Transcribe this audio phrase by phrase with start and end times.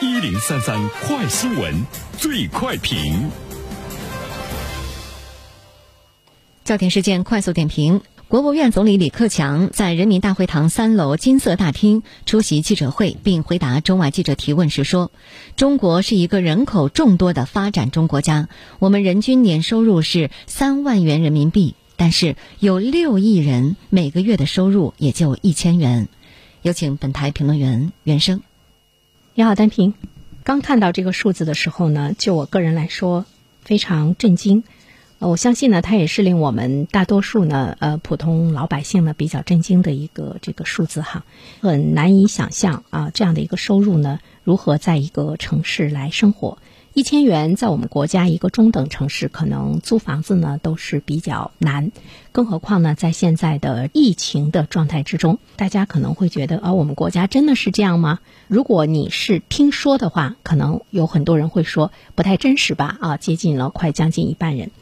[0.00, 1.74] 一零三三快新闻，
[2.16, 3.28] 最快评。
[6.64, 15.10] 焦点事件快速点评：国务院总理李克强在人民大会堂三楼金色大厅出席记者会，并回答中外记者提问时说
[15.56, 26.06] ：“中国是一个人口众多的发展中国家，我们人均年收入是三万元人民币，但是有六亿人每个月的收入也就一千元。”
[26.62, 28.42] 有请本台评论员袁生。
[29.38, 29.94] 你好，丹平。
[30.42, 33.24] 刚看到这个数字的时候呢，就我个人来说，
[33.62, 34.64] 非常震惊。
[35.20, 41.24] 呃，我相信呢，它也是令我们大多数呢，呃，普通老百姓呢比较震惊的一个这个数字哈，
[41.60, 46.58] 很难以想象啊，这样的一个收入呢，如何在一个城市来生活。
[46.98, 51.92] 一千元在我们国家一个中等城市，可能租房子呢都是比较难，
[52.32, 58.18] 更何况呢，在现在的疫情的状态之中，大家可能会觉得，啊，我们国家真的是这样吗？
[58.48, 64.72] 如果你是听说的话，可能有很多人会说不太真实吧，啊，接近了快将近一半人。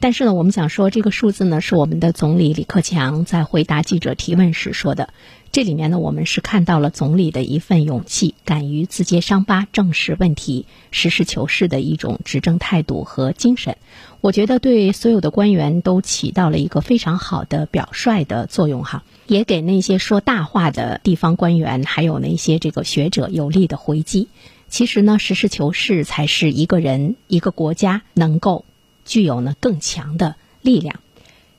[0.00, 5.10] 但是呢，我们想说这个数字呢，是我们的总理李克强在回答记者提问时说的。
[5.50, 13.76] 这里面呢，我们是看到了总理的一份勇气，敢于自揭伤疤、正视问题、实事求是的一种执政态度和精神。
[14.20, 24.28] 我觉得对所有的官员都起到了一个非常好的表率的作用哈，也给那些说大话的地方官员，还有那些这个学者有力的回击。
[24.68, 28.64] 其实呢，实事求是才是一个人、一个国家能够。
[29.04, 31.00] 具有呢更强的力量。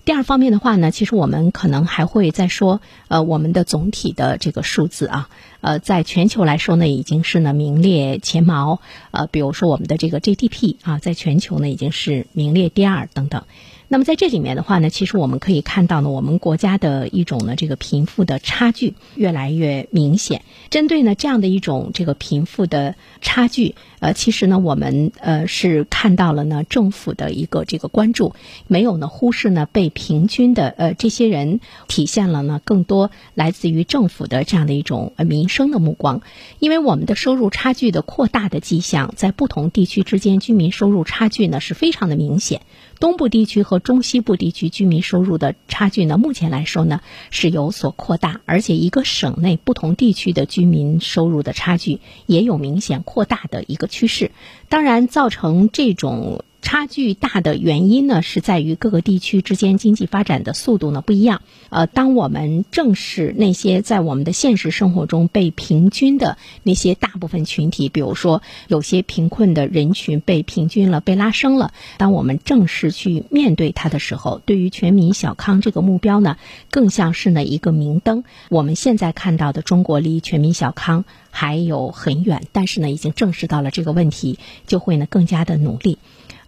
[0.05, 5.29] 第二方面的话呢，其实我们可能还会再说，呃，我们的总体的这个数字啊，
[5.61, 8.81] 呃，在全球来说呢，已经是呢名列前茅。
[9.11, 13.43] 呃，比如说我们的这个 GDP 啊，在全球呢已经是名列第二等等。
[13.91, 20.43] 那么在这里面的话呢，其实我们可以看到呢，我们国家的一种呢这个贫富的差距越来越明显。
[20.69, 28.35] 针对呢这样的一种这个贫富的差距，呃，其实呢我们呃是看到了呢政府的一个这个关注，
[28.67, 36.21] 没有呢忽视呢被平均的呃这些人，体现了呢更多来自于政府的这样的一种呃民生的目光。
[36.59, 42.61] 因为我们的收入差距的扩大的迹象，在不同地区之间居民收入差距呢是非常的明显。
[42.99, 47.01] 东部地区和中西部地区居民收入的差距呢，目前来说呢
[47.31, 54.31] 是有所扩大，而且一个省内不同地区的居民收入的差距也有明显扩大的一个趋势。
[54.67, 56.43] 当然，造成这种。
[56.71, 61.41] 差距大的原因呢，是在于各个地区之间经济发展的速度呢不一样。
[61.69, 76.37] 呃，当我们正视那些在我们的现实生活中被平均的那些大部分群体，比如说有些贫困的人群被平均了、被拉升了，当我们正式去面对它的时候，对于全民小康这个目标呢，
[76.69, 78.23] 更像是呢一个明灯。
[78.47, 84.37] 我们现在看到的中国离全民小康还有很远，但是呢，已经正视到了这个问题，
[84.67, 85.97] 就会呢更加的努力。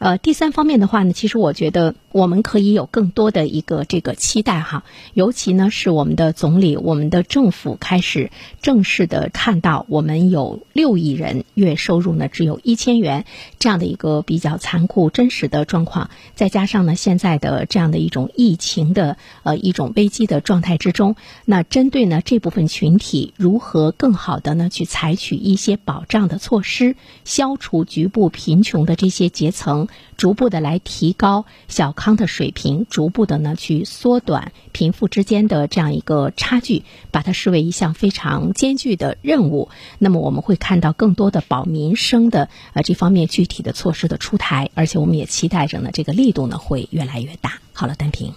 [0.01, 8.31] 呃，第三方面的话呢，其实我觉得我们可以有更多的一个这个期待哈，尤其呢是我们的总理、我们的政府开始
[8.63, 13.25] 正式的看到我们有六亿人月收入呢只有一千元
[13.59, 29.89] 这样的一个比较残酷真实的状况，再加上呢现在的这样的一种疫情的呃一种危机的状态之中，那针对呢这部分群体如何更好的呢去采取一些保障的措施，消除局部贫穷的这些阶层。
[30.17, 39.69] 逐步的来提高小康的水平，逐步的呢去缩短贫富之间的这样一个差距，把它视为一项非常艰巨的任务。
[39.97, 47.59] 那么我们会看到更多的保民生的呃这方面具体的措施的出台，而且我们也期待着呢这个力度呢会越来越大。
[47.73, 48.33] 好了，单平，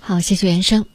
[0.00, 0.86] 好，谢谢袁生。